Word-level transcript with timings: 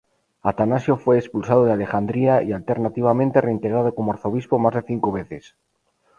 Atanasio 0.41 0.97
fue 0.97 1.19
expulsado 1.19 1.63
de 1.63 1.73
Alejandría 1.73 2.41
y 2.41 2.53
alternativamente 2.53 3.39
reintegrado 3.39 3.93
como 3.93 4.11
arzobispo 4.11 4.57
más 4.57 4.73
de 4.73 4.81
cinco 4.81 5.11
veces. 5.11 5.55